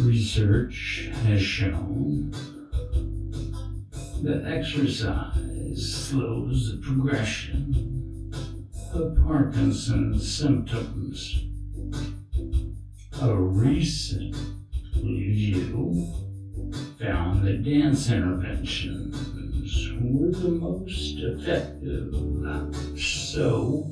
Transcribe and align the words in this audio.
Research 0.00 1.10
has 1.24 1.42
shown 1.42 2.30
that 4.22 4.44
exercise 4.46 5.94
slows 5.94 6.72
the 6.72 6.78
progression 6.78 8.70
of 8.94 9.18
Parkinson's 9.22 10.30
symptoms. 10.30 11.44
A 13.20 13.34
recent 13.34 14.34
review 14.96 16.12
found 16.98 17.46
that 17.46 17.62
dance 17.62 18.10
interventions 18.10 19.16
were 20.00 20.30
the 20.30 20.48
most 20.48 21.18
effective. 21.18 22.14
So, 22.98 23.90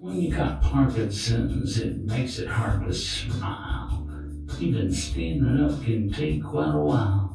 when 0.00 0.20
you 0.20 0.34
got 0.34 0.62
Parkinson's, 0.62 1.78
it 1.78 1.98
makes 2.06 2.38
it 2.38 2.48
hard 2.48 2.86
to 2.86 2.94
smile. 2.94 4.05
Even 4.58 4.90
standing 4.90 5.60
up 5.64 5.84
can 5.84 6.10
take 6.10 6.42
quite 6.42 6.74
a 6.74 6.78
while. 6.78 7.26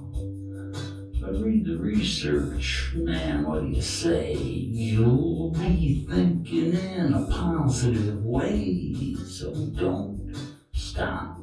But 1.22 1.40
read 1.40 1.66
the 1.66 1.78
research, 1.78 2.94
man, 2.96 3.44
what 3.46 3.62
do 3.62 3.68
you 3.68 3.82
say? 3.82 4.34
You'll 4.34 5.52
be 5.52 6.08
thinking 6.10 6.74
in 6.74 7.14
a 7.14 7.28
positive 7.28 8.26
way. 8.26 9.16
So 9.28 9.54
don't 9.54 10.36
stop 10.74 11.38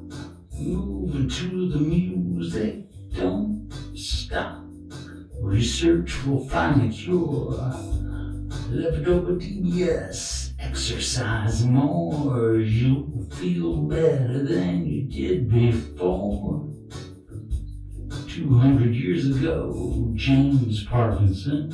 moving 0.53 1.29
to 1.29 1.71
the 1.71 1.79
music. 1.79 2.87
Don't 3.15 3.73
stop. 3.95 4.65
Research 5.41 6.27
will 6.27 6.49
find 6.49 6.91
a 6.91 6.93
cure. 6.93 7.55
Uh, 7.55 7.83
Levodopa 8.71 9.39
DBS. 9.41 10.48
Exercise 10.69 11.65
more. 11.65 12.57
You'll 12.57 13.27
feel 13.31 13.77
better 13.85 14.45
than 14.45 14.85
you 14.85 15.03
did 15.05 15.51
before. 15.51 16.69
200 18.29 18.95
years 18.95 19.35
ago, 19.35 20.13
James 20.15 20.85
Parkinson 20.85 21.73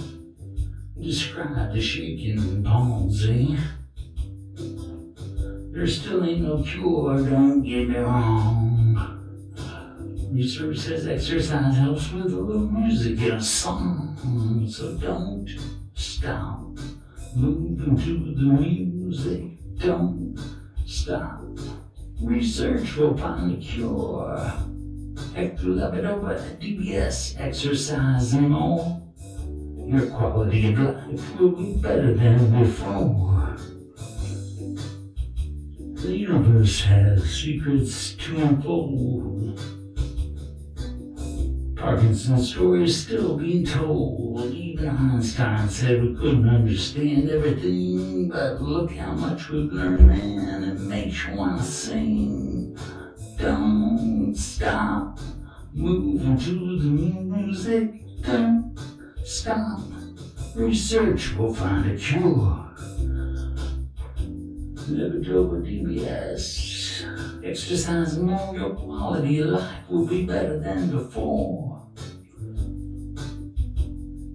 described 1.00 1.76
a 1.76 1.82
shaking 1.82 2.62
palsy. 2.62 3.58
There 5.72 5.86
still 5.88 6.24
ain't 6.24 6.42
no 6.42 6.62
cure, 6.62 7.20
don't 7.28 7.62
get 7.62 7.88
me 7.88 7.96
wrong. 7.96 8.64
Research 10.30 10.78
says 10.78 11.08
exercise 11.08 11.76
helps 11.76 12.12
with 12.12 12.32
a 12.32 12.36
little 12.36 12.70
music 12.70 13.20
and 13.22 13.32
a 13.32 13.42
song, 13.42 14.66
so 14.70 14.94
don't 14.94 15.48
stop 15.94 16.78
moving 17.36 17.96
to 17.96 18.34
the 18.34 18.42
music. 18.42 19.42
Don't 19.78 20.38
stop. 20.86 21.42
Research 22.20 22.96
will 22.96 23.16
find 23.16 23.52
a 23.52 23.56
cure. 23.56 24.52
Hector 25.34 25.66
Levodopa 25.66 26.38
DBS 26.60 27.40
exercise 27.40 28.32
and 28.34 28.54
all. 28.54 29.12
Your 29.86 30.06
quality 30.10 30.72
of 30.72 30.78
life 30.78 31.38
will 31.40 31.50
be 31.50 31.74
better 31.74 32.14
than 32.14 32.62
before. 32.62 33.56
The 36.02 36.16
universe 36.16 36.82
has 36.82 37.24
secrets 37.24 38.14
to 38.14 38.36
unfold. 38.42 39.58
Parkinson's 41.84 42.50
story 42.50 42.84
is 42.84 43.02
still 43.02 43.36
being 43.36 43.66
told. 43.66 44.50
Even 44.54 44.88
Einstein 44.88 45.68
said 45.68 46.02
we 46.02 46.14
couldn't 46.14 46.48
understand 46.48 47.28
everything, 47.28 48.30
but 48.30 48.62
look 48.62 48.90
how 48.92 49.12
much 49.12 49.50
we've 49.50 49.70
learned, 49.70 50.06
man. 50.06 50.64
It 50.64 50.80
makes 50.80 51.26
you 51.26 51.34
want 51.34 51.60
to 51.60 51.66
sing. 51.66 52.78
Don't 53.36 54.34
stop 54.34 55.20
moving 55.74 56.38
to 56.38 56.78
the 56.78 56.88
music. 56.88 58.22
Don't 58.22 58.78
stop. 59.22 59.80
Research 60.54 61.34
will 61.34 61.52
find 61.52 61.90
a 61.90 61.98
cure. 61.98 62.64
Never 64.88 65.18
Levodopa 65.18 65.60
DBS. 65.66 67.44
Exercise 67.44 68.18
more, 68.18 68.54
your 68.54 68.70
quality 68.70 69.40
of 69.40 69.48
life 69.48 69.90
will 69.90 70.06
be 70.06 70.24
better 70.24 70.58
than 70.58 70.90
before. 70.90 71.73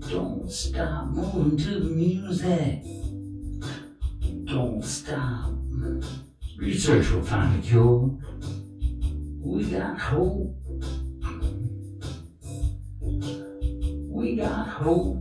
Don't 0.10 0.52
stop 0.52 1.06
moving 1.10 1.56
to 1.56 1.80
the 1.82 1.90
music. 1.90 2.82
Don't 4.46 4.84
stop. 4.84 5.52
Research 6.58 7.12
will 7.12 7.22
find 7.22 7.60
a 7.60 7.62
cure. 7.62 8.10
We 9.40 9.66
got 9.66 10.00
hope. 10.00 10.56
We 13.02 14.36
got 14.36 14.68
hope. 14.68 15.18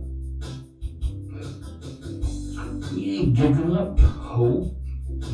We 2.91 3.19
ain't 3.19 3.35
giving 3.35 3.77
up 3.77 3.99
hope. 3.99 4.75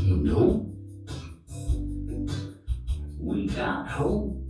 Nope. 0.03 0.67
We 3.17 3.47
got 3.47 3.87
hope. 3.87 4.44